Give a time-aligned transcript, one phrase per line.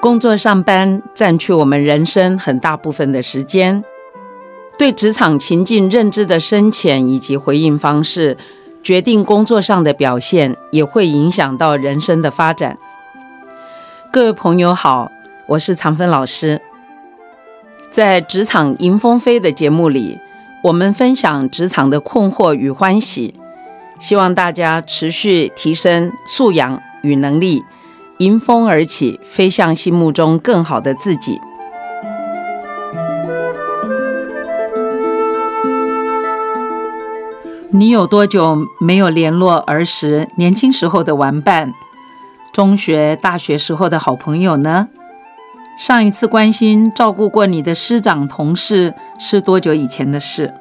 [0.00, 3.82] 工作上班占据我们人生很大部分的时间，
[4.78, 8.36] 对职场情境认知的深浅以及回应方式，
[8.80, 12.78] 决定工作上的表现，也会影响到人生的发展。
[14.12, 15.10] 各位朋友好，
[15.48, 16.62] 我是常芬老师。
[17.90, 20.20] 在《职场迎风飞》的节目里，
[20.62, 23.34] 我们分享职场的困惑与欢喜，
[23.98, 27.64] 希望大家持续提升素养与能力。
[28.18, 31.40] 迎风而起，飞向心目中更好的自己。
[37.70, 41.72] 你有多久没有联络儿时、年轻时候的玩伴、
[42.52, 44.88] 中学、大学时候的好朋友呢？
[45.78, 50.52] 上一次关心、照顾过你的师长、同事是多久以前的事？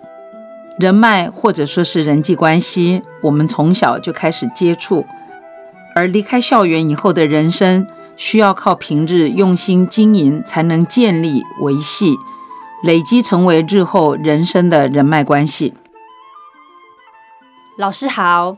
[0.77, 5.07] 人脉或者说是人际关系，我们从小就开始接触。
[5.97, 12.15] 而离开校园以后的人生，需要靠平日用心经营，才能建立维系、
[12.83, 15.73] 累积，成为日后人生的人脉关系。
[17.79, 18.57] 老师好，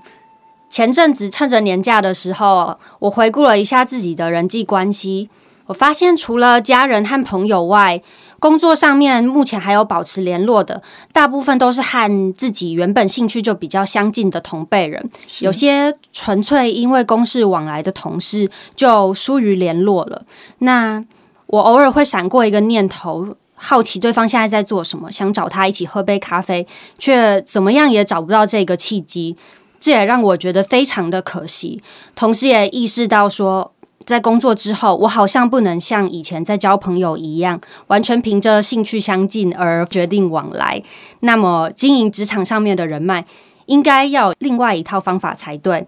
[0.70, 5.30] 前阵子趁着年假的时候，我回顾了一下自己的人际关系，
[5.68, 8.02] 我发现除了家人和朋友外，
[8.40, 15.10] 工作上面目前还有保持联络的，大部分都是和自己原本兴趣就比较相近的同辈人，
[15.40, 20.24] 有些纯粹因为公事往来的同事就疏于联络了。
[20.60, 21.04] 那
[21.48, 26.66] 我偶尔会闪过一个念头，好奇对方现在在做什么，想找他一起喝杯咖啡，
[26.98, 29.36] 却怎么样也找不到这个契机，
[29.80, 31.82] 这也让我觉得非常的可惜，
[32.16, 33.74] 同时也意识到说。
[34.06, 40.82] 在工作之后，我好像不能像以前在交朋友一样，完全凭着兴趣相近而决定往来。
[41.20, 43.24] 那么，经营职场上面的人脉，
[43.68, 45.86] 应该要另外一套方法才对。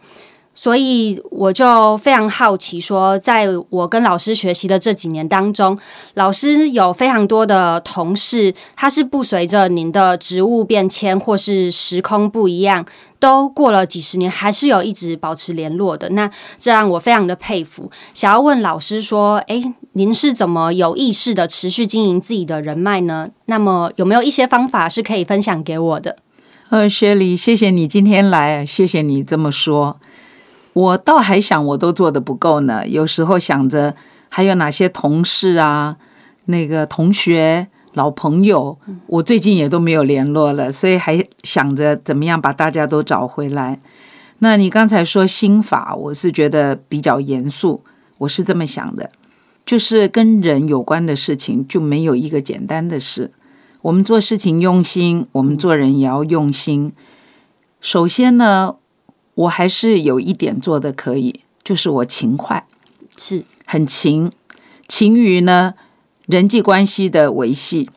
[0.53, 5.77] 所以我就非常好奇，说在我跟老师学习的这几年当中，
[6.13, 12.85] 老师有非常多的同事，他是不随着您的职务变迁或是时空不一样，
[13.19, 16.09] 都过了几十年，还是有一直保持联络的。
[16.09, 16.29] 那
[16.59, 17.89] 这让我非常的佩服。
[18.13, 23.29] 想要问老师说，诶，您是怎么有意识的持续经营自己的人脉呢？
[23.45, 26.17] 那么有没有一些方法是可以分享给我的？
[26.69, 29.99] 呃，雪莉，谢谢你今天来，谢谢你这么说。
[30.73, 32.87] 我倒还想，我都做的不够呢。
[32.87, 33.93] 有时候想着
[34.29, 35.97] 还有哪些同事啊、
[36.45, 38.77] 那个同学、老朋友，
[39.07, 43.81] 我最近也都没有联络了，所以还想着怎么样把大家都找回来。
[44.39, 47.83] 那你刚才说心法，我是觉得比较严肃，
[48.19, 49.09] 我是这么想的，
[49.65, 53.31] 就是跟人有关的事情就没有一个简单的事。
[53.81, 56.93] 我们做事情用心，我们做人也要用心。
[57.81, 58.75] 首先呢。
[59.35, 62.65] 我还是有一点做的可以，就是我勤快，
[63.17, 64.29] 是很勤，
[64.87, 65.73] 勤于呢
[66.27, 67.89] 人际关系的维系。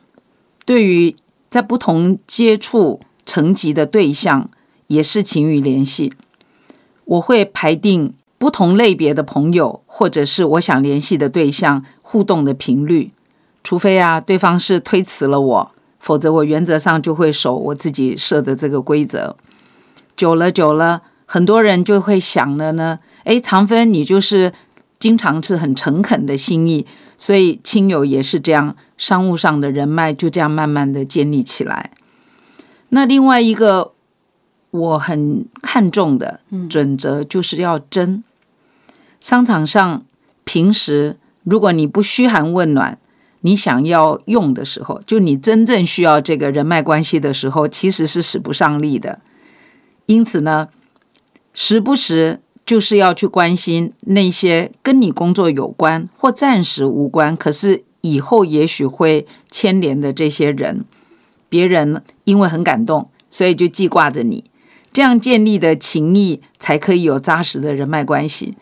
[0.65, 1.15] 对于
[1.49, 4.49] 在不同接触层级的对象，
[4.87, 6.13] 也是勤于联系。
[7.05, 13.11] 我会排定不同类别的朋友，或者是我想联系的对象互动的频率。
[13.63, 19.35] 除非啊，对方是推辞了我，否则我原则上就会守我自己设的这个规则。
[20.15, 21.03] 久了，久了。
[21.25, 24.53] 很多人就会想了呢，哎，长芬，你就是
[24.99, 26.85] 经常是很诚恳的心意，
[27.17, 31.91] 所以亲友也是这样，商务上的人脉就这样慢慢的建立起来。
[32.89, 33.93] 那另外一个
[34.69, 38.23] 我很看重的准则就是要真。
[39.19, 40.05] 商场上
[40.43, 42.99] 平时如果你不嘘寒问暖，
[43.41, 49.19] 你想要用的时候，就你真正需要这个人脉关系的时候，其实是使不上力的。
[50.05, 50.69] 因此呢。
[51.55, 60.83] 时不时就是要去关心那些跟你工作有关或暂时无关，可是以后也许会牵连的这些人。
[61.47, 64.43] 别人因为很感动，所以就记挂着你，
[64.91, 68.55] 这样建立的情谊才可以有扎实的人脉关系。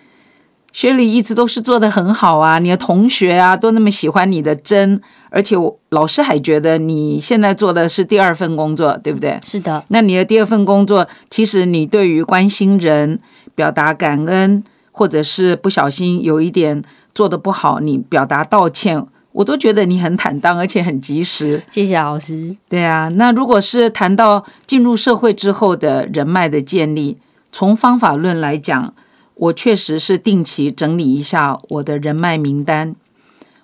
[0.74, 5.00] 学理一直都是做的很好啊，你的同学啊都那么喜欢你的真。
[5.30, 9.40] 而且我老师还觉得你现在做的是第二份工作，对不对？
[9.44, 9.84] 是的。
[9.88, 13.20] 那你的第二份工作，其实你对于关心人、
[13.56, 16.84] 表达感恩，或者是不小心有一点
[17.16, 21.64] 做的不好，你表达道歉，我都觉得你很坦荡，而且很及时。
[21.72, 22.56] 谢谢老师。
[22.70, 27.18] 对啊，那如果是谈到进入社会之后的人脉的建立，
[27.52, 28.94] 从方法论来讲，
[29.36, 32.96] 我确实是定期整理一下我的人脉名单，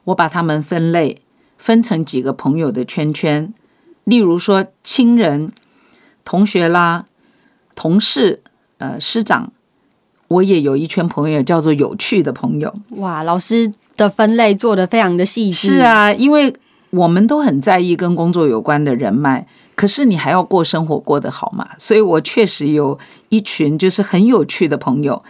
[0.05, 1.21] 我把他们分类。
[1.61, 3.53] 分成几个朋友的圈圈，
[4.05, 5.51] 例如说亲人、
[6.23, 7.03] 同学啦、
[7.75, 8.41] 同事、
[8.77, 9.51] 呃师长，
[10.29, 12.73] 我也有一圈朋友叫做有趣的朋友。
[12.91, 15.67] 哇，老师的分类做得非常的细致。
[15.67, 16.53] 是啊，因为
[16.91, 19.45] 我们都很在意跟工作有关的人脉，
[19.75, 21.71] 可是你还要过生活过得好嘛。
[21.77, 25.21] 所以我确实有一群就是很有趣的朋友。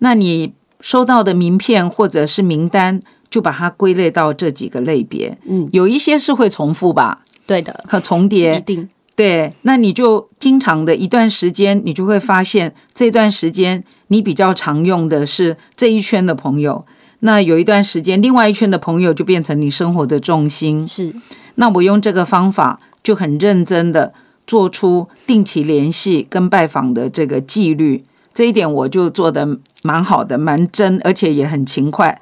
[0.00, 3.00] 那你收到的名片或者是名单，
[3.30, 5.36] 就把它归类到这几个类别。
[5.48, 8.76] 嗯，有一些是会重复吧，对的，和重叠一叠。
[8.76, 16.84] 定对，那你就经常的一段时间，你就会发现这段时间你比较常用的是这一圈的朋友。
[17.20, 20.86] 那有一段时间，另外一圈的朋友就变成你生活的重心。
[20.86, 21.14] 是
[21.54, 24.12] 那我用这个方法，就很认真的
[24.46, 28.04] 做出定期联系跟拜访的这个纪律。
[28.36, 29.48] 这一点我就做的
[29.82, 32.20] 蛮好的，蛮真，而且也很勤快。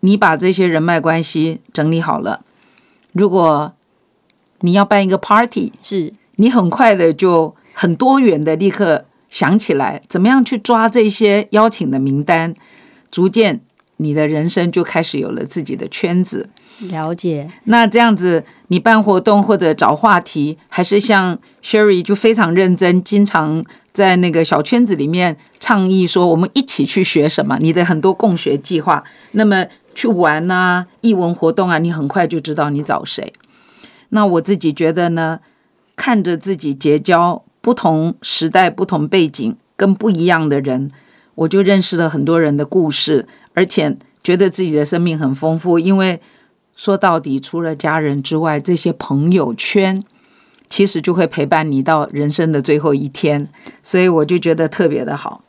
[0.00, 2.42] 你把这些人脉关系整理好了，
[3.12, 3.72] 如果
[4.60, 12.52] 你要办一个 party，是你很快的就很多元的立刻想起来，怎么样去抓这些邀请的名单，
[13.10, 13.62] 逐渐
[13.96, 16.50] 你的人生就开始有了自己的圈子。
[16.90, 23.64] 了解，那这样子，你办活动或者找话题，还是像 Sherry 就非常认真，经常
[23.96, 27.56] 在那个小圈子里面倡议说，我们一起去学什么？
[27.58, 29.02] 你的很多共学计划，
[29.32, 29.64] 那么
[29.94, 33.32] 去玩啊，艺文活动啊，你很快就知道你找谁。
[34.10, 35.40] 那我自己觉得呢，
[35.96, 40.90] 看着自己结交不同时代、不同背景跟不一样的人，
[41.34, 45.78] 我就认识了很多人的故事，而且觉得自己的生命很丰富。
[45.78, 46.20] 因为
[46.76, 50.02] 说到底，除了家人之外，这些朋友圈
[50.68, 53.48] 其实就会陪伴你到人生的最后一天，
[53.82, 55.42] 所以我就觉得特别的好。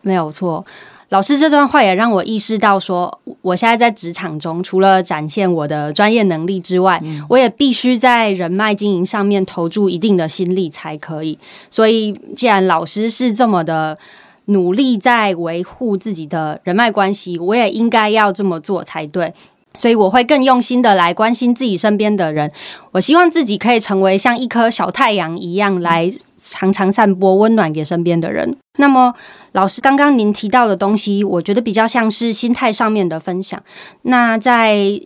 [0.00, 0.64] 没有错。
[1.10, 6.98] 老师这段话也让我意识到说，我现在在职场中，除了展现我的专业能力之外，
[7.28, 11.38] 我也必须在人脉经营上面投注一定的心力才可以。
[11.68, 13.98] 所以，既然老师是这么的
[14.46, 19.34] 努力在维护自己的人脉关系，我也应该要这么做才对。
[19.82, 22.48] 所以我会更用心的来关心自己身边的人。
[22.92, 26.08] 我希望自己可以成为像一颗小太阳一样，来
[26.40, 28.56] 常常散播温暖给身边的人。
[28.78, 29.12] 那么，
[29.50, 33.60] 老师刚刚您提到的东西，我觉得比较像是心态上面的分享。
[34.02, 35.00] 那在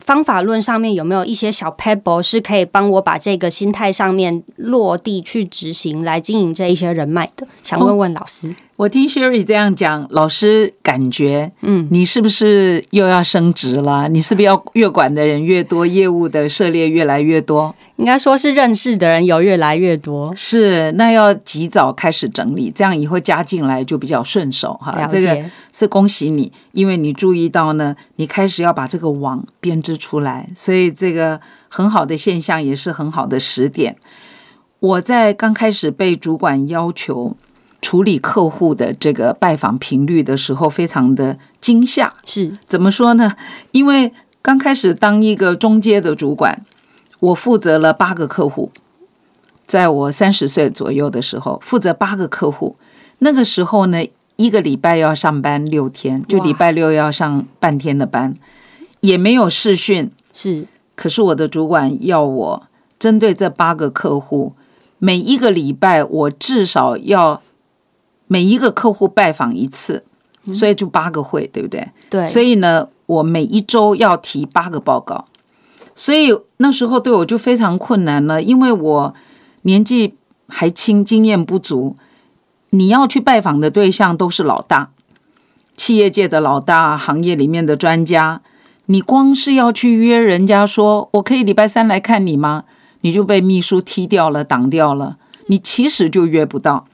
[0.00, 7.46] 方法论上面有没有一些小 pebble 是可以帮我把这个心态上面落地去执行，来经营这一些人脉的？
[7.62, 8.54] 想问问老师。
[8.76, 14.06] 我听 Sherry 这样讲，老师感觉，嗯，你是不是又要升职了？
[14.10, 17.74] 你是不是要越管的人越多，业务的涉猎越来越多？
[17.96, 20.30] 应该说是认识的人有越来越多。
[20.36, 25.06] 是，那要及早开始整理，这样以后加进来就比较顺手哈。
[25.06, 33.96] 这个，是恭喜你，因为你注意到呢，你开始要把这个网编织出来，所以这个很好的现象，也是很好的时点。
[34.78, 37.34] 我在刚开始被主管要求
[37.80, 42.12] 处理客户的这个拜访频率的时候，非常的惊吓。
[42.24, 43.34] 是怎么说呢？
[43.72, 44.12] 因为
[44.42, 46.64] 刚开始当一个中阶的主管，
[47.20, 48.70] 我负责了八个客户，
[49.66, 52.76] 在我三十岁左右的时候，负责八个客户。
[53.18, 54.04] 那个时候呢，
[54.36, 58.34] 一个礼拜要上班六天，就礼拜六要上半天的班，
[59.00, 60.10] 也没有试训。
[60.32, 62.62] 是可是我的主管要我
[62.98, 64.54] 针对这八个客户，
[64.98, 67.42] 每一个礼拜我至少要
[68.26, 70.04] 每一个客户拜访一次，
[70.52, 71.88] 所以就八个会，对不对？
[72.10, 75.26] 对，所以呢，我每一周要提八个报告，
[75.94, 79.14] 所以那时候对我就非常困难了，因为我
[79.62, 80.14] 年纪
[80.48, 81.96] 还轻，经验不足。
[82.70, 84.90] 你要去拜访的对象都是老大，
[85.76, 88.42] 企业界的老大，行业里面的专家。
[88.86, 92.64] 你光是要去约人家说，我可以礼拜三来看你吗？
[93.00, 95.16] 你就被秘书踢掉了，挡掉了。
[95.46, 96.86] 你其实就约不到，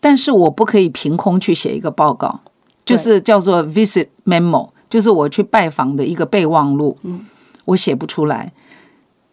[0.00, 2.40] 但是我不可以凭空去写一个报告，
[2.84, 6.96] 就是叫做 visit memo，就是我去拜访的一个备忘录。
[7.02, 7.26] 嗯
[7.66, 8.52] 我写不出来。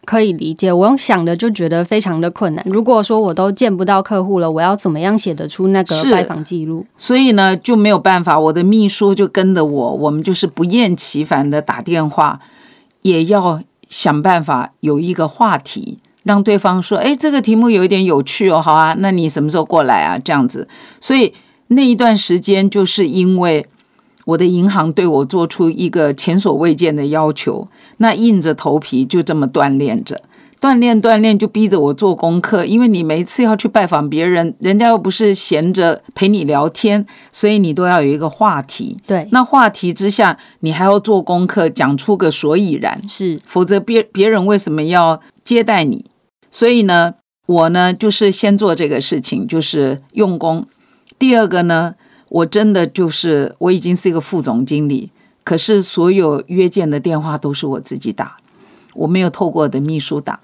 [0.04, 0.72] 可以理解。
[0.72, 2.64] 我用想的就觉得非常的困难。
[2.68, 6.86] 如果说我都见不到客户了，我要怎么样写得出那个拜访记录？
[6.96, 8.38] 所以呢，就没有办法。
[8.38, 12.38] 我的秘书就跟着我，我们就是不厌其烦的打电话，
[13.02, 20.66] 也要想办法有一个话题，让对方说：“哎，这个题目有一点有趣哦，好啊，那你什么时候过来啊？”这样子。
[21.00, 21.32] 所以
[21.68, 23.64] 那一段时间，就是因为
[24.24, 27.68] 我的银行对我做出一个前所未见的要求，
[27.98, 30.20] 那硬着头皮就这么锻炼着。
[30.58, 38.96] 锻炼锻炼，就逼着我做功课，因为你每一次要去拜访别人，人家又不是闲着陪你聊天，所以你都要有一个话题。
[39.06, 46.06] 对，那话题之下，你还要做功课，讲出个所以然，是否则别别人为什么要接待你？
[46.56, 50.66] 所以呢，我呢就是先做这个事情，就是用功。
[51.18, 51.96] 第二个呢，
[52.30, 55.10] 我真的就是我已经是一个副总经理，
[55.44, 58.38] 可是所有约见的电话都是我自己打，
[58.94, 60.40] 我没有透过我的秘书打，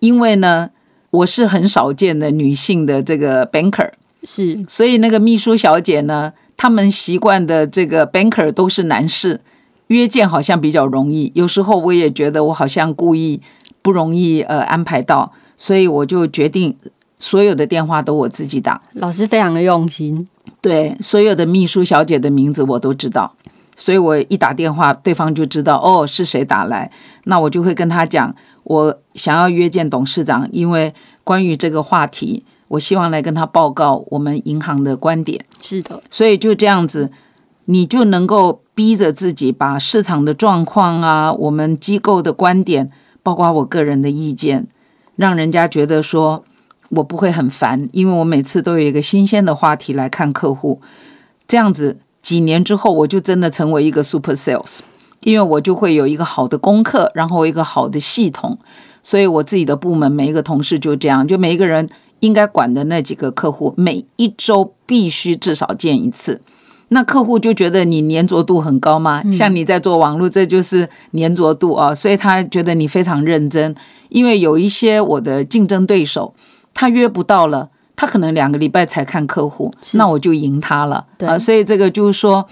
[0.00, 0.68] 因为呢，
[1.08, 3.90] 我是很少见的女性的这个 banker，
[4.22, 9.40] 是，所以那个秘书小姐呢，他们习惯的这个 banker 都是男士，
[9.86, 11.32] 约见好像比较容易。
[11.34, 13.40] 有时候我也觉得我好像故意
[13.80, 16.76] 不容易呃安排到，所以我就决定
[17.18, 18.82] 所有的电话都我自己打。
[18.92, 20.26] 老师非常的用心，
[20.60, 23.34] 对，所有的秘书小姐的名字我都知道，
[23.76, 26.90] 所以我一打电话，对方就知道哦是谁打来，
[27.24, 28.34] 那我就会跟他讲，
[28.64, 30.92] 我想要约见董事长，因为
[31.22, 35.44] 关于这个话题，我希望来跟他报告我们银行的观点。
[35.60, 37.10] 是的，所以就这样子，
[37.66, 42.90] 你就能够逼着自己把市场的状况啊，我们机构的观点，
[43.22, 44.66] 包括我个人的意见，
[45.16, 46.44] 让人家觉得说
[46.90, 50.80] 我不会很烦，因为我每次都有一个新鲜的话题来看客户。
[51.46, 54.80] 这样子几年之后，我就真的成为一个 super sales，
[55.22, 58.58] 因为我就会有一个好的功课，然后一个好的系统，
[59.02, 61.88] 所以我自己的部门每一个同事就这样，就每一个人
[62.20, 66.40] 应该管的那几个客户，每一周必须至少见一次。
[66.94, 69.20] 那客户就觉得你粘着度很高吗？
[69.32, 73.74] 像你在做网络，这就是粘着度啊，所以他觉得你非常认真。
[74.10, 76.32] 因为有一些我的竞争对手，
[76.72, 81.36] 他约不到了，他可能两个礼拜才看客户，那我就赢他了对啊。
[81.36, 82.46] 所以这个就是说，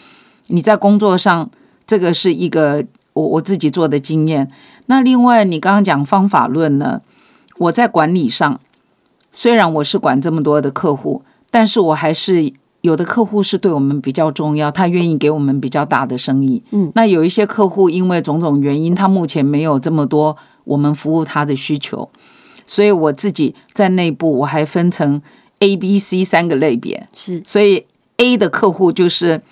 [0.48, 1.48] 你在工作上，
[1.86, 4.48] 这个是一个我我自己做的经验。
[4.86, 7.00] 那另外，你刚刚讲方法论呢，
[7.58, 8.58] 我在管理上，
[9.32, 11.22] 虽然我是管这么多的客户，
[11.52, 16.62] 但是我还是有的客户是对我们比较重要，他愿意给我们比较大的生意。
[16.72, 22.10] 嗯，那有一些客户因为种种原因，他目前没有这么多我们服务他的需求，
[22.66, 25.22] 所以我自己在内部我还分成
[25.60, 27.02] A、B、C 三个类别。
[27.12, 27.86] 是所以
[28.16, 29.42] A 的客户就是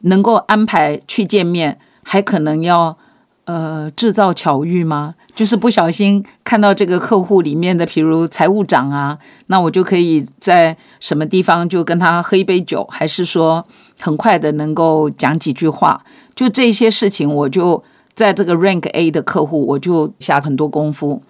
[0.00, 2.98] 能够安排去见面，还可能要
[3.44, 5.14] 呃制造巧遇吗？
[5.36, 13.66] 就是不小心看到这个客户里面的，比如财务长啊，那我就可以在什么地方就跟他喝一杯酒，还是说
[14.00, 16.02] 很快的能够讲几句话？
[16.34, 21.22] 就这些事情，我就在这个 rank A 的客户，我就下很多功夫。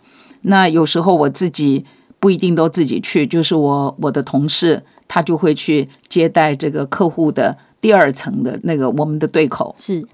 [0.43, 1.85] 那有时候我自己
[2.21, 10.07] 不一定都自己去，就是我我的同事他就会去接待这个客户的第二层的那个我们的对口，是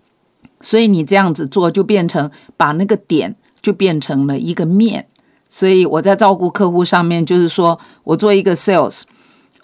[0.63, 5.07] 所以你这样子做就变成把那个点就变成了一个面。
[5.49, 9.03] 所以我在照顾客户上面，就是说我做一个 sales，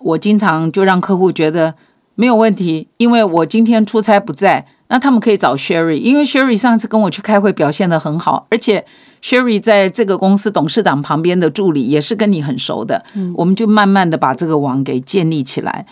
[0.00, 1.74] 我经常就让客户觉得
[2.14, 8.84] 没有问题，因为我今天出差不在，那他们可以找 Sherry，因为 Sherry 上次跟我去开会表现得很好，而且
[9.22, 15.86] Sherry 在这个公司董事长旁边的助理也是跟你很熟的，嗯我们就慢慢的把这个网给建立起来。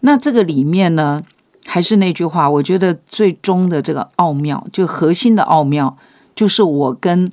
[0.00, 1.22] 那这个里面呢，
[1.66, 5.96] 还是那句话，我觉得最终的这个奥妙，就核心的奥妙，
[6.34, 7.30] 就是我跟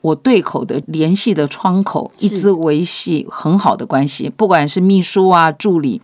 [0.00, 6.00] 我对口的联系的窗口一直维系很好的关系，不管是秘书啊、助理，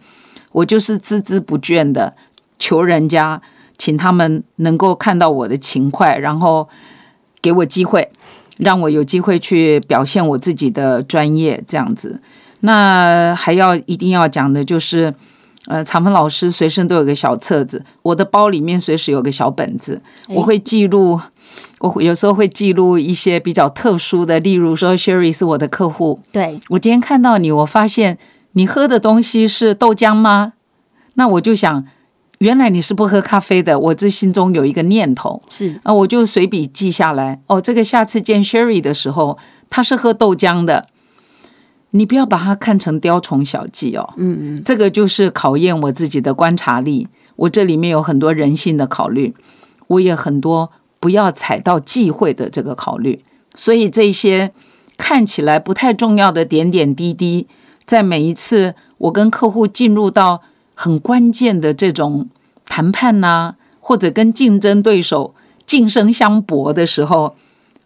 [0.52, 2.14] 我就是孜孜不倦的
[2.58, 3.40] 求人家，
[3.78, 6.68] 请他们能够看到我的勤快，然后
[7.40, 8.10] 给我机会，
[8.58, 12.20] 让我有机会去表现我自己的专业，这样子。
[12.60, 15.14] 那还要一定要讲的就是。
[15.66, 19.98] 呃，长芬老师随身都有个小册子，我的包里面随时有个小本子，
[20.28, 21.18] 我会记录，
[21.84, 28.16] 我有时候会记录一些比较特殊的，例如说 Sherry 是我的客户，对，我今天看到你，我发现
[28.52, 30.54] 你喝的东西是豆浆吗？
[31.14, 31.84] 那我就想，
[32.38, 37.40] 原来你是不喝咖啡的，我这心中有一个念头，是啊，我就随笔记下来。
[37.48, 39.36] 哦，这个下次见 Sherry 的时候，
[39.68, 40.86] 他是喝豆浆的。
[41.90, 47.06] 你不要把它看成雕虫小技哦，嗯嗯，这个就是考验我自己的观察力。
[47.36, 49.34] 我这里面有很多人性的考虑，
[49.86, 50.72] 我也很多
[51.04, 53.22] 不要踩到忌讳的这个考虑。
[53.54, 54.54] 所以这些
[54.96, 57.46] 看起来不太重要的点点滴滴，
[57.84, 60.40] 在每一次我跟客户进入到
[60.74, 62.30] 很关键的这种
[62.64, 65.34] 谈判呐、或者跟竞争对手
[65.66, 67.36] 竞争相搏的时候，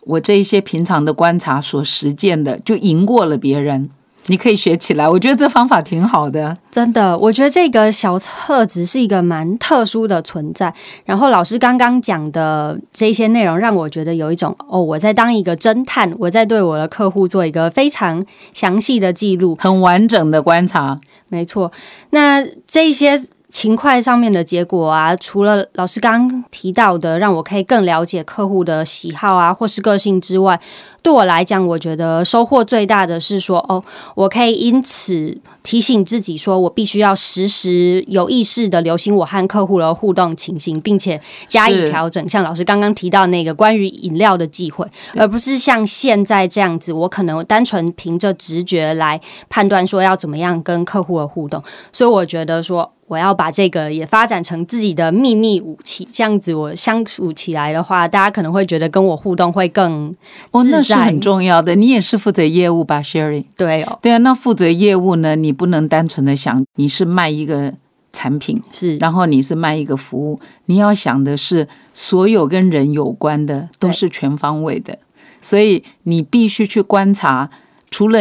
[0.03, 3.91] 我这一些平常的观察所实践的，就赢过了别人。
[4.29, 6.57] 你可以学起来，我觉得这方法挺好的。
[6.71, 10.73] 真的，我觉得这个小册子是一个蛮特殊的存在。
[11.05, 19.57] 然后老师刚刚讲的这些内容，让我觉得有一种哦，我在当一个侦探，我在对我的客户做一个非常详细的记录。
[19.59, 21.73] 很完整的观察，没错，
[22.11, 23.21] 那这些
[23.51, 30.61] 勤快上面的结果啊，除了老师刚刚提到的，让我可以更了解客户的喜好啊，或是个性之外，
[31.03, 33.83] 对我来讲，我觉得收获最大的是说，哦，
[34.15, 42.29] 我可以因此提醒自己，说我必须要时时有意识的留心我和客户的互动情形，并且加以调整。
[42.29, 44.87] 像老师刚刚提到那个关于饮料的忌讳，
[45.17, 51.63] 而不是像现在这样子，我可能单纯凭着直觉来判断说要怎么样跟客户的互动。
[51.93, 52.93] 所以我觉得说。
[53.09, 60.15] 我要把这个也发展成自己的秘密武器，这样子我相处起来的话，大家可能会觉得跟我互动会更
[60.51, 61.75] 哦，那自在是很重要的。
[61.75, 63.45] 你也是负责业务吧，Sherry？
[63.57, 67.75] 对哦，对啊，那负责业务呢，你不能单纯的想你是卖一个
[68.13, 74.99] 产品，是然后你是卖一个服务，你要想的是所有跟人有关的都是全方位的，
[75.41, 77.51] 所以你必须去观察，
[77.91, 78.21] 除了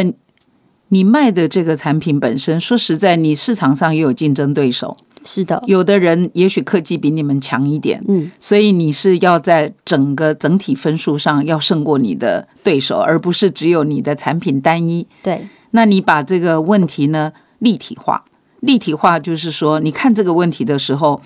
[0.89, 4.95] 你卖的这个产品本身，说实在，你市场上也有竞争对手，
[5.27, 15.05] 是的，有的人也许科技比你们强一点，嗯，所以你是要在整个整体分数上要胜过你的对手，而不是只有你的产品单一。
[15.21, 18.23] 对，那你把这个问题呢立体化，
[18.61, 21.21] 立体化就是说，你看这个问题的时候，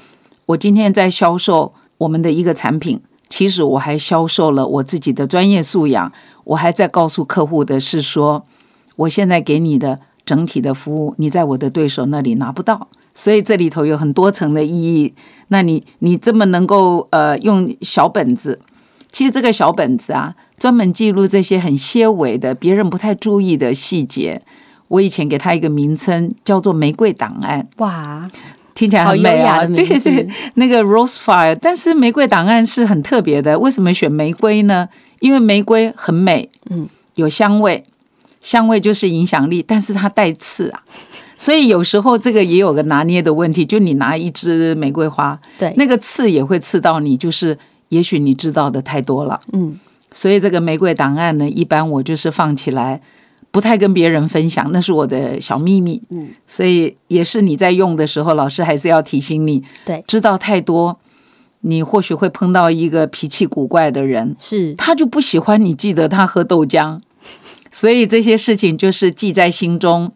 [0.48, 6.12] 我今天在销售我们的一个产品，其实我还销售了我自己的专业素养，
[6.46, 8.48] 我还在告诉客户的是说，
[8.96, 12.88] 我现在给你的整体的服务，你在我的对手那里拿不到。
[13.14, 15.14] 所以这里头有很多层的意义。
[15.50, 18.60] 那你你这么能够呃用小本子，
[19.10, 24.42] 其实这个小本子啊，专门记录这些很些微的、别人不太注意的细节。
[24.88, 28.30] 我以前给它一个名称叫做“玫瑰档案哇，”，
[28.76, 29.66] 听起来好美啊。
[29.66, 33.58] 对字，对，那个 Rose Fire，但是玫瑰档案是很特别的。
[33.58, 34.90] 为什么选玫瑰呢？
[35.20, 37.84] 因为玫瑰很美，嗯，有香味，
[38.42, 40.84] 香味就是影响力，但是它带刺啊。
[41.42, 47.58] 所以有时候这个也有个拿捏的问题，就你拿一支玫瑰花，对，那个刺也会刺到你，就是
[47.90, 49.42] 也许你知道的太多了。
[49.52, 49.80] 嗯，
[50.14, 53.02] 所以这个玫瑰档案呢，一般我就是放起来，
[53.50, 56.00] 不太跟别人分享，那是我的小秘密。
[56.12, 61.00] 嗯，所以也是你在用的时候，老师还是要提醒你，对，知道太多，
[61.62, 64.76] 你或许会碰到一个脾气古怪的人，是。
[64.76, 67.00] 他就不喜欢你记得他喝豆浆，
[67.72, 70.12] 所以这些事情就是记在心中，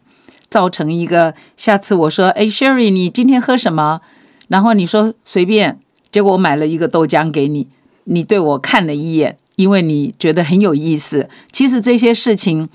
[0.56, 4.00] 造成一个下次我说，哎，Sherry，你今天喝什么？
[4.48, 5.78] 然后你说随便，
[6.10, 7.68] 结果我买了一个豆浆给你，
[8.04, 11.28] 你对我看了一眼，因为你觉得很有意思。
[11.52, 12.70] 其实这些事情，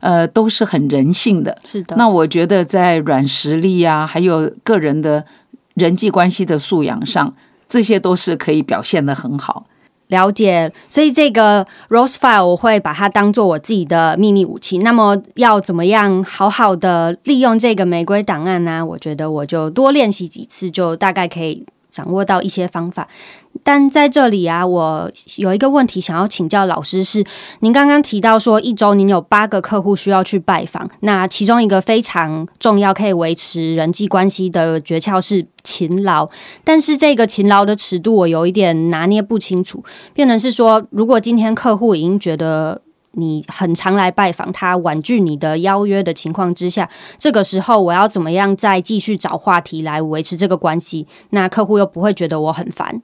[0.00, 1.56] 呃，都是很人性的。
[1.64, 5.24] 是的，那我觉得在软实力啊，还有个人的
[5.72, 7.34] 人际关系的素养上，
[7.66, 9.64] 这些都是可以表现的很好。
[10.12, 14.78] 了解，所以这个 Rose File 我会把它当做我自己的秘密武器。
[14.78, 18.84] 那么要怎么样好好的利用这个玫瑰档案呢？
[18.84, 23.06] 我觉得我就多练习几次，就大概可以掌握到一些方法。
[23.62, 27.22] 但在这里啊，我有一个问题想要请教老师是：
[27.60, 36.26] 您刚刚提到说一周您有八个客户需要去拜访，那其中一个非常重要可以维持人际关系的诀窍是勤劳，
[36.64, 42.80] 但是这个勤劳的尺度我有一点拿捏不清楚，变成是说，如果今天客户已经觉得。
[43.12, 51.06] 你很常来拜访他，婉拒你的邀约的情况之下，这个时候我要怎么样再继续找话题来维持这个关系？
[51.30, 53.02] 那客户又不会觉得我很烦。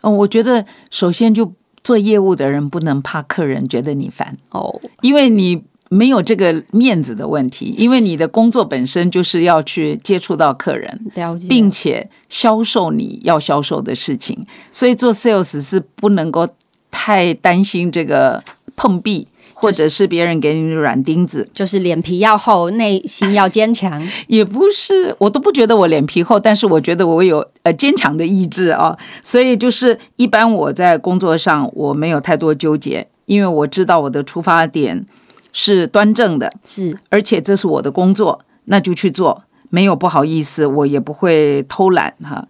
[0.00, 1.52] 哦，我觉得首先就
[1.82, 16.48] 做业务的人不能怕客人觉得你烦，哦，因为你没有这个面子的问题，因为你的工作本身就是要去接触到客人，了解，并且销售你要销售的事情，所以做 sales 是不能够
[16.90, 18.42] 太担心这个
[18.74, 19.28] 碰壁。
[19.64, 24.06] 或者是别人给你软钉子，就是脸皮要厚，内心要坚强。
[24.28, 28.94] 也不是，我都不觉得我脸皮厚，但是我觉得我有呃坚强的意志啊。
[29.22, 35.06] 所以就是一般我在工作上我没有太多纠结，因为我知道我的出发点
[35.50, 42.46] 是端正的，是而且这是我的工作，那就去做，没有不好意思，我也不会偷懒哈。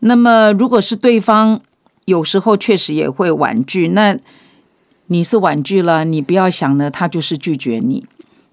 [0.00, 1.60] 那么如果是对方
[2.06, 4.16] 有时候确实也会婉拒，那。
[5.08, 8.04] 你是婉拒了，你不要想呢，他就是拒绝你。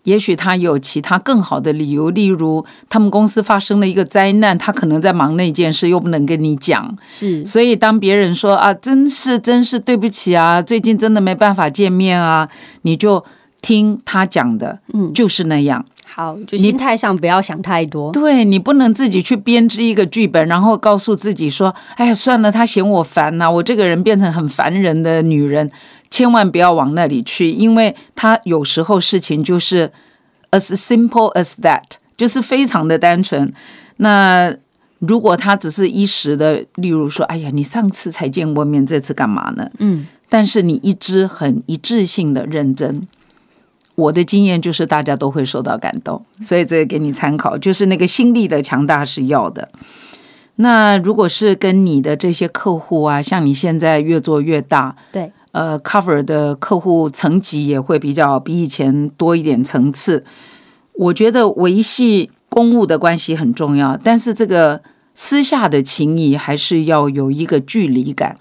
[0.03, 6.97] 也许他有其他更好的理由，例如他们公司发生了一个灾难，他可能在忙那件事，又不能跟你讲。
[7.05, 12.49] 是，所以当别人说啊，真是真是对不起啊，最近真的没办法见面啊，
[12.81, 13.23] 你就
[13.61, 15.85] 听他讲的，嗯，就是那样。
[16.13, 18.11] 好，就心态上不要想太多。
[18.11, 25.69] 对你不能自己去编织一个剧本，然后告诉自己说，哎呀，算了，他嫌我烦呐、我这个人变成很烦人的女人。
[26.09, 29.89] 千万不要往那里去，因为他有时候事情就是
[30.51, 31.83] as simple as that，
[32.17, 33.53] 就是非常的单纯。
[33.95, 34.53] 那
[34.99, 39.71] 如果他只是一时的，例如说，哎呀，你上次才见过面，这次干嘛呢？
[39.79, 43.07] 嗯，但是你一直很一致性的认真。
[43.95, 49.69] 我的经验就是大家都会受到感动，所以这个给你参考，就是那个心力的强大是要的。
[50.55, 60.23] 那如果是跟你的这些客户啊，像你现在越做越大，对，呃，cover 的客户层级也会比较比以前多一点层次。
[60.93, 64.81] 我觉得维系公务的关系很重要，但是这个
[65.15, 68.37] 私下的情谊还是要有一个距离感。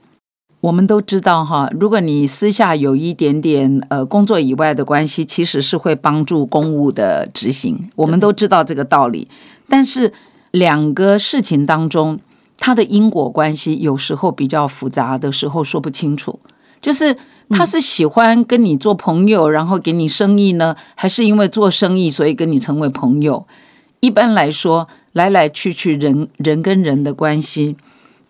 [0.61, 7.91] 我们都知道哈，如果你私下有一点点呃工作以外的关系，其实是会帮助公务的执行。
[7.97, 9.27] 我们都知道这个道理，
[9.69, 10.13] 但是
[10.51, 12.19] 两个事情当中，
[12.59, 16.39] 它的因果关系有时候比较复杂的时候说不清楚。
[16.83, 17.15] 就是
[17.51, 23.47] 他是喜欢跟你做朋友，然后给你生意呢，还是因为做生意所以跟你成为朋友？
[24.01, 27.77] 一般来说，来来去去人人跟人的关系。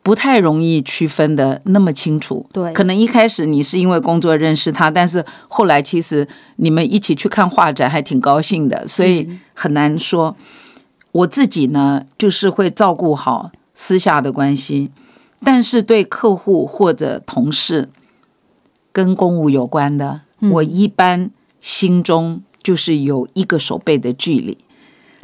[0.02, 10.34] 不太容易区分的那么清楚，对，可能一开始你是因为工作认识他，但是后来其实你们一起去看画展还挺高兴的，所以很难说。
[11.12, 14.90] 我自己呢，就是会照顾好私下的关系，
[15.44, 17.90] 但是对客户或者同事
[18.92, 24.56] 跟公务有关的，我一般心中就是有一个手背的距离。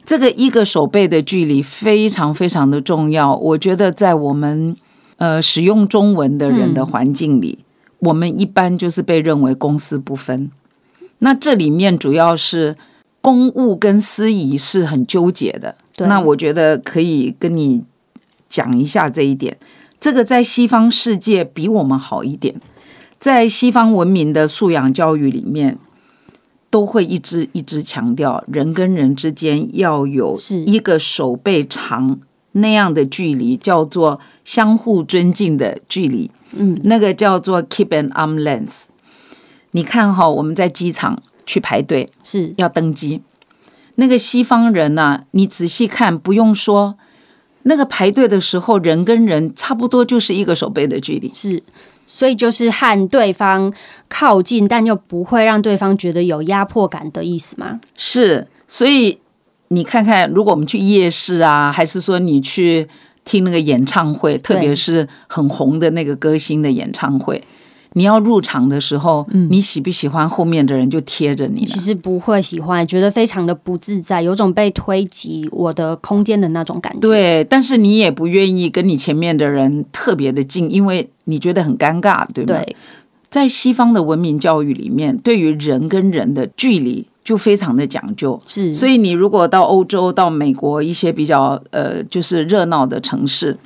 [0.07, 3.35] 这个一个手背的距离非常非常的重要。
[3.35, 4.77] 我觉得在我们
[5.17, 7.59] 呃使用中文的人的环境里，
[7.99, 10.49] 我们一般就是被认为公私不分。
[11.19, 12.77] 那这里面主要是
[13.21, 15.75] 公务跟私仪是很纠结的。
[15.99, 17.83] 那我觉得可以跟你
[18.49, 19.59] 讲一下这一点。
[19.99, 22.55] 这个在西方世界比我们好一点，
[23.19, 25.79] 在西方文明的素养教育里面。
[26.69, 32.19] 都会一直一直强调，人跟人之间要有一个手背长
[32.53, 36.31] 那样的距离，叫做相互尊敬的距离。
[36.53, 38.85] 嗯，那个叫做 keep an arm length。
[39.73, 43.23] 你看哈，我们在机场去排队是要登机，
[43.97, 46.97] 那个西方人呢，你仔细看，不用说，
[47.63, 51.31] 那个排队的时候，人跟人差不多就是一个手背的距离。
[51.33, 51.63] 是。
[52.07, 53.73] 所以就是和对方
[54.09, 57.81] 靠近，但又不会让对方觉得有压迫感的意思吗？
[57.97, 59.19] 是，所以
[59.69, 62.87] 你看看，如果我们去夜市啊，还是说你去
[63.25, 67.43] 听那个演唱会，特别是很红的那个歌星的演唱会。
[67.97, 71.65] 你要入场的时候，你喜不喜欢后面的人就贴着你？
[71.65, 77.01] 其实不会喜欢，觉得非常的不自在，有种被推挤我的空间的那种感觉。
[77.01, 82.49] 对，但是你也不愿意跟你前面的人特别的近，因为你觉得很尴尬，对吗？
[82.49, 82.77] 对，
[83.31, 88.39] 在西方的文明教育里面，对于人跟人的距离就非常的讲究。
[88.47, 93.57] 是，所以你如果到欧洲、到美国一些比较呃，就是热闹的城市。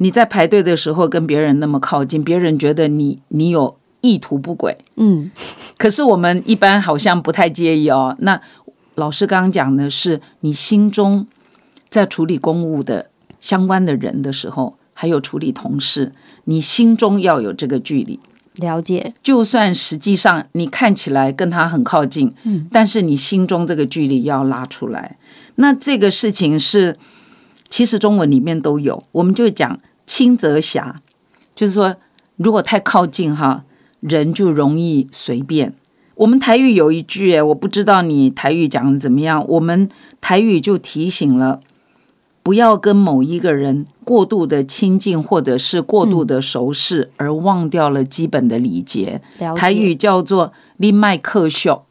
[0.00, 5.30] 你在排队的时候跟别人那么靠近，别人觉得你你有意图不轨，嗯，
[5.76, 8.16] 可是我们一般好像不太介意哦。
[8.20, 8.40] 那
[8.94, 11.26] 老师刚刚讲的是，你心中
[11.88, 16.12] 在处理公务的相关的人的时候，还有处理同事，
[16.44, 18.18] 你心中要有这个距离。
[18.56, 25.16] 了解，就算实际上你看起来跟他很靠近，嗯，但是你心中这个距离要拉出来。
[25.56, 26.96] 那这个事情是，
[27.68, 29.80] 其实中文里面都有，我们就讲。
[30.08, 30.96] 轻则狭，
[31.54, 31.94] 就是说，
[32.36, 33.62] 如果太靠近哈，
[34.00, 35.72] 人就容易随便。
[36.16, 39.44] 我们台语有一句，我不知道你台语讲的怎么样。
[39.46, 39.88] 我们
[40.20, 41.60] 台语就提醒了，
[42.42, 49.20] 不要跟某一个人过度的亲近，或者是过度的熟识，而忘掉了基本的礼节。
[49.54, 51.84] 台语叫做“立麦克秀”，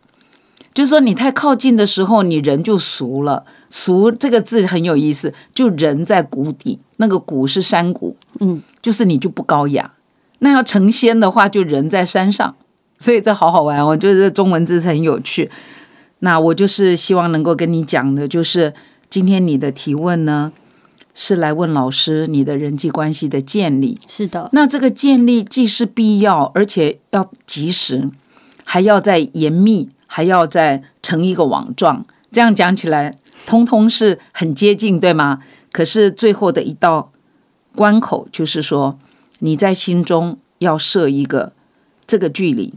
[0.74, 3.46] 就是说你太靠近的时候，你人就俗了。
[3.70, 9.94] 俗这个字很有意思，就人在谷底，那个谷是山谷，嗯，就是你就不高雅。
[10.40, 12.56] 那要成仙的话，就人在山上，
[12.98, 13.86] 所以这好好玩。
[13.86, 15.50] 我觉得中文字是很有趣。
[16.20, 18.74] 那我就是希望能够跟你讲的，就是
[19.10, 20.52] 今天你的提问呢，
[21.14, 24.00] 是来问老师你的人际关系的建立。
[24.08, 28.10] 是的，那这个建立既是必要，而且要及时，
[28.64, 32.06] 还要再严密，还要再成一个网状。
[32.32, 33.16] 这样讲起来。
[33.46, 35.40] 通通是很接近，对吗？
[35.72, 37.14] 可是最后的一道
[37.74, 39.00] 关口，就是说
[39.40, 41.54] 你在心中要设一个
[42.06, 42.74] 这个距离。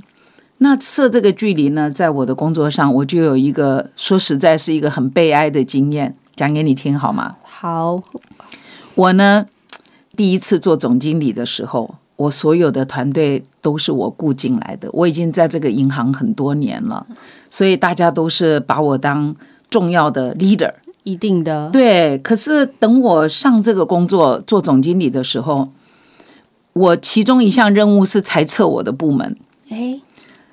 [0.59, 7.37] 那设这个距离呢，在我的工作上，我就有一个说实在是一个很悲哀的经验，讲给你听好吗？
[7.43, 8.03] 好，
[8.95, 9.47] 我呢
[10.15, 14.89] 第一次做总经理的时候，我所有的团队都是我雇进来的。
[14.93, 17.07] 我已经在这个银行很多年了，
[17.51, 19.35] 所以大家都是把我当。
[19.71, 20.73] 重要的 leader，
[21.05, 22.19] 一定的对。
[22.19, 25.69] 可是等我上这个工作做总经理的时候，
[26.73, 29.37] 我其中一项任务是裁撤我的部门，
[29.71, 30.01] 哎，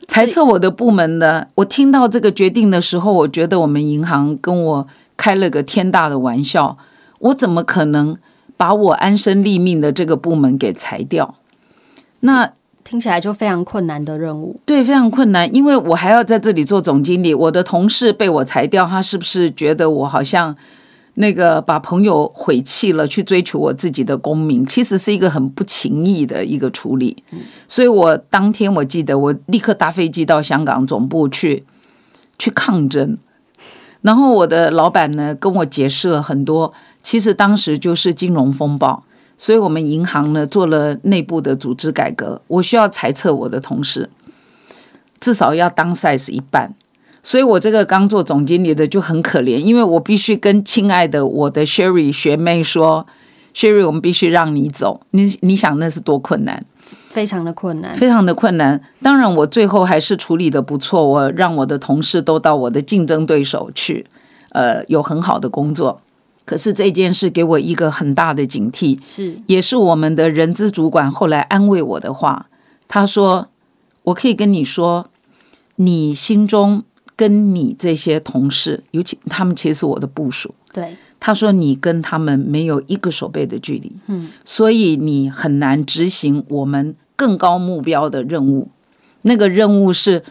[0.08, 6.78] 裁撤我的部门呢，我听到这个决定的时候，我觉得我们银行跟我开了个天大的玩笑。
[7.20, 8.18] 我怎么可能
[8.56, 11.36] 把我安身立命的这个部门给裁掉？
[12.20, 12.52] 那
[12.84, 14.60] 听起来就非常困难的任务。
[14.66, 17.34] 对，非常困难，因为我还要在这里做总经理。
[17.34, 20.56] 我的同事被我裁掉，他是不是觉得我好像
[21.20, 24.64] 那个把朋友毁弃了，去追求我自己的功名？
[24.66, 27.24] 其实是一个很不情义的一个处理。
[27.68, 31.66] 所以我当天我记得，我立刻搭飞机到香港总部去
[32.38, 33.18] 去抗争。
[34.02, 36.72] 然后我的老板呢跟我解释了很多。
[37.02, 39.04] 其实当时就是金融风暴，
[39.40, 42.40] 所以我们银行呢做了内部的组织改革。
[42.48, 44.10] 我需要裁撤我的同事，
[45.20, 46.76] 至少要当 size 一半。
[47.24, 53.06] 所以我这个刚做总经理的就很可怜，因为我必须跟亲爱的我的 Sherry 学妹说
[53.54, 56.64] ：“Sherry，我们必须让你走。”你你想那是多困难？
[57.10, 58.82] 非常的困难，非常的困难。
[59.02, 64.06] 当然，我最后还是处理的不错，我让我的同事都到我的竞争对手去，
[64.52, 66.02] 呃，有很好的工作。
[66.46, 72.46] 可是这件事给我一个很大的警惕，是也是我们的人资主管后来安慰我的话。
[72.88, 73.50] 他说
[74.04, 75.08] ：“我可以跟你说，
[75.76, 76.84] 你心中
[77.18, 80.56] 跟你这些同事，尤其他们其实是我的部属。
[80.72, 88.70] 对，他说你跟他们没有一个手背的距离，嗯，所以你很难执行我们更高目标的任务。
[89.24, 90.24] 那个任务是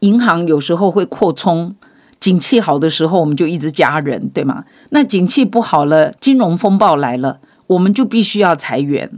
[0.00, 1.76] 银行有时候会扩充。”
[2.20, 4.62] 景气好的时候，我们就一直加人，对吗？
[4.90, 9.10] 那景气不好了，金融风暴来了，我们就必须要裁员。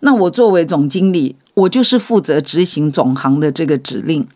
[0.00, 4.26] 那我作为总经理，我就是负责执行总行的这个指令。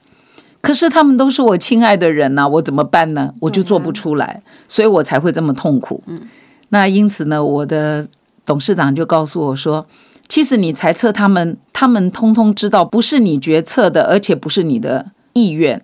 [0.61, 3.33] 可是他们都是我亲爱的人呐，我怎么办呢？
[3.40, 6.03] 我就做不出来，所以我才会这么痛苦。
[6.07, 6.20] 嗯，
[6.68, 8.07] 那因此呢，我的
[8.44, 9.87] 董事长就告诉我说
[10.29, 15.83] ：“其实你裁撤他们，他们通通知道不是你决策的，而且不是你的意愿。”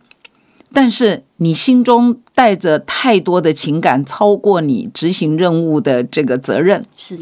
[0.72, 6.82] 但是你心中带着太多的情感，超过你执行任务的这个责任。
[6.94, 7.18] 是，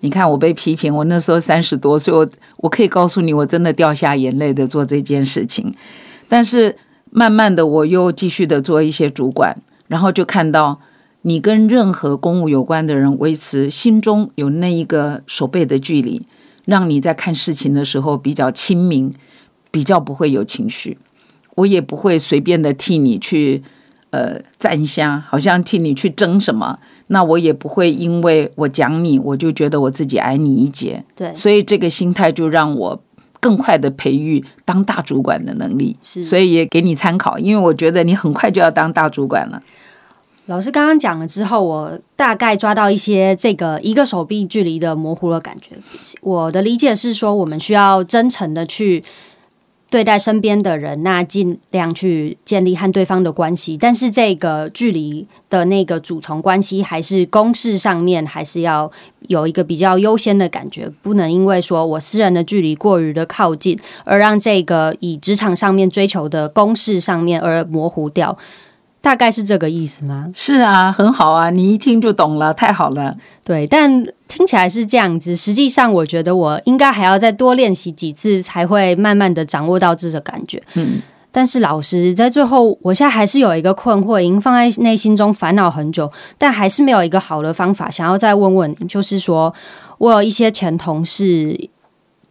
[0.00, 5.72] 你看我被批评，我那时候三十多岁，我我可以告诉你，我真的掉下眼泪的做这件事情。
[6.28, 6.74] 但是
[7.18, 9.56] 慢慢的，我又继续的做一些主管，
[9.88, 10.78] 然后就看到
[11.22, 16.26] 你跟任何公务有关的人维持心中有那一个手背的距离，
[16.66, 19.10] 让你在看事情的时候比较亲民，
[19.70, 20.98] 比较不会有情绪。
[21.54, 23.62] 我也不会随便的替你去，
[24.10, 26.78] 呃，站下，好像替你去争什么。
[27.06, 31.02] 那我也不会因为我讲你，我就觉得我自己矮你一截。
[31.14, 33.02] 对，所以这个心态就让我
[33.40, 35.96] 更快的培育当大主管的能力。
[36.02, 39.60] 是，所以也给你参考，因为我觉得你很快就要当大主管了。
[40.46, 45.72] 老师刚刚讲了之后，我大概抓到一些这个一个手臂距离的模糊的感觉。
[46.20, 49.02] 我的理解是说，我们需要真诚的去。
[49.96, 58.92] 对待身边的人，那尽量去建立和对方的关系，但是这个距离的那个主从关系，还是公事上面，还是要
[59.28, 68.36] 有一个比较优先的感觉，不能因为说我私人的距离过于的靠近，而让这个以职场上面追求的公事上面而模糊掉。
[69.06, 70.26] 大概是这个意思吗？
[70.34, 73.16] 是啊，很好啊，你一听就懂了，太好了。
[73.44, 80.60] 对，但听起来是这样子，实际上我觉得我应该还要再多练习几次，才会慢慢的掌握到这个感觉。
[80.74, 89.54] 嗯，但是老师在最后，我现在还是有一个困惑，已经放在内心中烦恼很久，但还是没有一个好的方法，想要再问问，就是说
[89.98, 91.70] 我有一些前同事。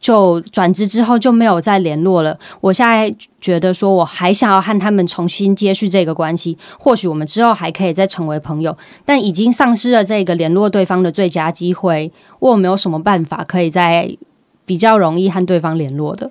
[0.05, 2.37] 就转职之后就没有再联络了。
[2.61, 8.77] 我现在觉得说，我还想要和他们重新接续这个关系，或许我们之后还可以再成为朋友。
[9.03, 14.15] 但已经丧失了这个联络对方的最佳机会，我有没有什么办法可以在
[14.63, 16.29] 比较容易和对方联络的？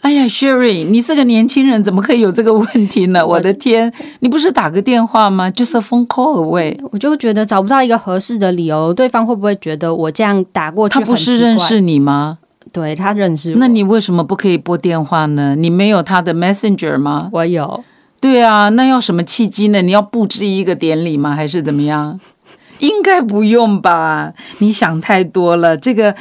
[0.00, 3.20] 哎呀，Sherry，你是个年轻人，怎么可以有这个问题呢？
[3.28, 5.50] 我的天，你不是打个电话吗？
[5.50, 6.74] 就是 phone call away。
[6.90, 10.98] 我就觉得找不到一个合适的理由，对方会不会觉得我这样打过去？
[10.98, 12.38] 他不是认识你吗？
[12.72, 15.56] 对他认识，那你为什么不可以拨电话呢？
[15.56, 17.28] 你没有他的 Messenger 吗？
[17.32, 17.82] 我有。
[18.20, 19.80] 对啊，那要什么契机呢？
[19.82, 21.34] 你要布置一个典礼吗？
[21.34, 22.20] 还是怎么样？
[22.78, 24.32] 应该不用吧？
[24.58, 25.76] 你想太多了。
[25.76, 26.14] 这个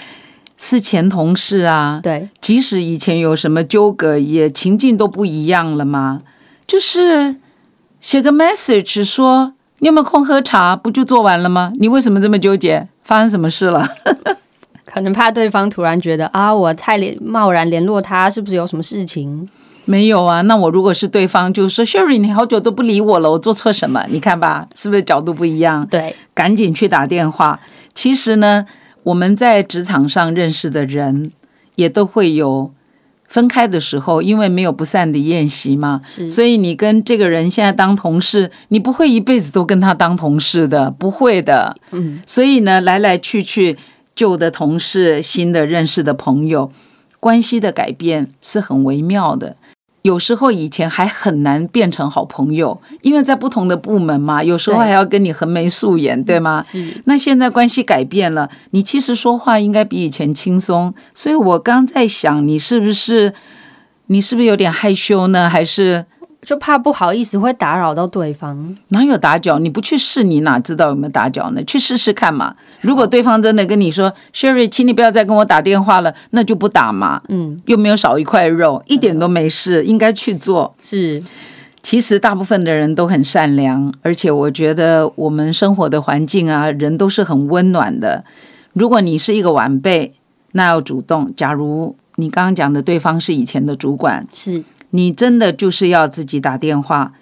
[0.58, 2.00] 是前同事啊。
[2.02, 6.22] 对，即使以前有什么纠葛，也情境都不一样了吗？
[6.66, 7.36] 就是
[8.00, 11.74] 写个 message 说你有没有空喝茶，不就做完了吗？
[11.80, 12.88] 你为什么这么纠结？
[13.04, 13.88] 发生什么事了？
[14.92, 19.48] 可能怕对方突然觉得啊，我太联贸然联络他，是不是有什么事情？
[19.86, 24.04] 没有啊，那我如果是对方，就说 Sherry，你好久都不理我了，我做错什么？
[24.10, 25.86] 你看吧，是不是角度不一样？
[25.88, 27.60] 对，赶紧去打电话。
[27.94, 28.66] 其实呢，
[29.04, 31.32] 我们在职场上认识的人，
[31.76, 32.72] 也都会有
[33.26, 41.76] 分开的时候，因为没有不散的宴席嘛，是，所以你跟这个人现在当同事，你不会一辈子都跟他当同事的，不会的。
[41.92, 43.76] 嗯，所以呢，来来去去，
[44.20, 46.70] 旧的同事，新的认识的朋友，
[47.22, 49.56] 关系的改变是很微妙的。
[50.02, 56.62] 有时候以前还很难变成好朋友，因为在不同的部门嘛，有时候还要跟你横眉竖眼，对吗？
[56.62, 60.94] 是，那现在关系改变了，你其实说话应该比以前轻松。
[61.16, 63.34] 所以我刚在想，你是不是
[64.08, 65.50] 你是不是有点害羞呢？
[65.50, 66.06] 还是
[66.50, 68.76] 就怕不好意思会打扰到对方。
[68.88, 69.60] 哪有打搅？
[69.60, 71.64] 你不去试，你哪知道有没有打搅呢？
[71.64, 72.56] 去试试看嘛。
[72.82, 77.22] 如果对方真的跟你说，Sherry，请你不要再跟我打电话了，那就不打嘛。
[77.30, 80.74] 嗯，又没有少一块肉，一点都没事，应该去做。
[80.82, 81.22] 是，
[81.84, 88.26] 其实大部分的人都很善良，而且我觉得我们生活的环境啊，人都是很温暖的。
[88.74, 90.16] 如果你是一个晚辈，
[90.54, 91.32] 那要主动。
[91.36, 97.14] 假如你刚刚讲的对方是以前的主管，是，你真的就是要自己打电话。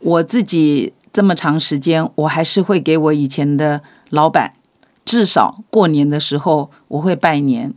[0.00, 4.52] 我自己这么长时间，我还是会给我以前的老板，
[5.04, 7.72] 至少过年的时候我会拜年。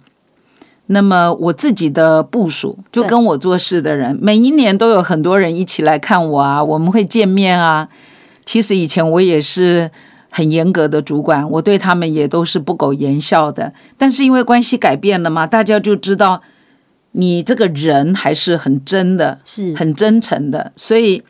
[0.88, 7.90] 那么我自己的部署，就跟我做事的人，每一年都有很多人一起来看我啊，我们会见面啊。
[8.46, 9.92] 其实以前我也是
[10.32, 13.74] 很严格的主管，我对他们也都是不苟言笑的。
[13.98, 16.42] 但是因为关系改变了嘛，大家就知道
[17.20, 21.24] 你这个人还是很真的，是，很真诚的，所以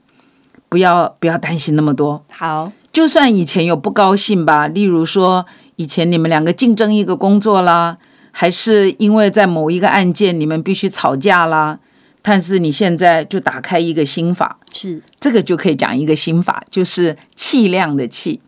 [0.68, 2.26] 不要不要担心那么多。
[2.30, 5.46] 好，就算以前有不高兴吧，例如说
[5.78, 7.98] 以前你们两个竞争一个工作啦，
[8.32, 11.80] 还是因为在某一个案件你们必须吵架啦，
[12.22, 18.42] 但是你现在就打开一个心法，是，这个就可以讲一个心法，就是气量的气，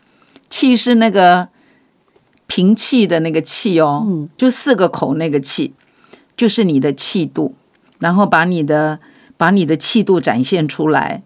[0.49, 1.47] 气是那个
[2.47, 4.27] 平气的那个气哦，嗯。
[4.35, 5.73] 就四个口那个气，
[6.39, 7.53] 就是你的气度，
[7.99, 8.99] 然后把你的
[9.35, 11.21] 把你的气度展现出来。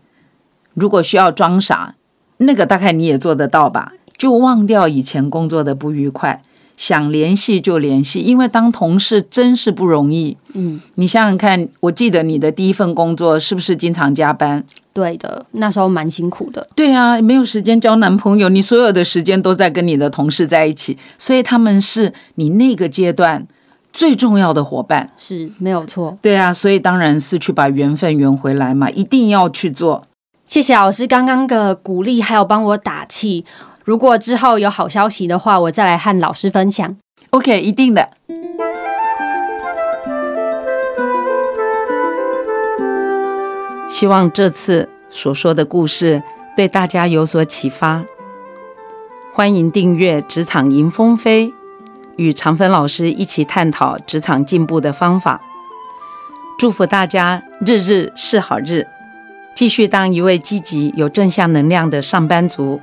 [0.74, 1.94] 如果需要装傻，
[2.38, 3.94] 那个大概你也做得到吧？
[4.18, 6.42] 就忘掉以前工作的不愉快，
[6.76, 10.36] 想联系就联系，因为当同事真是不容易。
[10.54, 14.66] 嗯，你想想看，我记得你的第一份工作是不是经常加班？
[14.94, 16.68] 对的，那时候蛮辛苦的。
[16.76, 23.46] 对啊，没有时间交男朋友，你所有的时间都在跟你的同事在一起，所以他们是你那个阶段
[23.94, 25.12] 最重要的伙伴。
[25.16, 30.02] 是没有错，对啊，所以当然是去把缘分圆回来嘛，一定要去做。
[30.46, 33.46] 谢谢老师刚刚的鼓励，还有帮我打气。
[33.86, 36.98] 如果之后有好消息的话，我再来和老师分享。
[37.30, 38.10] OK，一定的。
[43.90, 46.24] 希望这次所说的故事
[46.58, 48.04] 对大家有所启发。
[49.32, 51.48] 欢迎订阅《职场迎风飞》，
[52.18, 55.42] 与常芬老师一起探讨职场进步的方法。
[56.58, 58.88] 祝福大家日日是好日，
[59.56, 62.80] 继续当一位积极有正向能量的上班族。